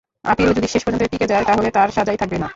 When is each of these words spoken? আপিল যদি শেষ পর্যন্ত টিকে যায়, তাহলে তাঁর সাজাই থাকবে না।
আপিল 0.25 0.49
যদি 0.51 0.67
শেষ 0.67 0.81
পর্যন্ত 0.83 1.03
টিকে 1.11 1.27
যায়, 1.27 1.45
তাহলে 1.45 1.69
তাঁর 1.71 1.89
সাজাই 1.91 2.17
থাকবে 2.17 2.37
না। 2.37 2.47